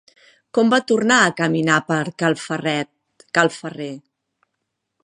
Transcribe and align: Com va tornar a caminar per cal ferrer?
Com 0.57 0.71
va 0.73 0.79
tornar 0.91 1.17
a 1.25 1.35
caminar 1.41 1.75
per 1.91 1.99
cal 2.25 2.39
ferrer? 2.47 3.89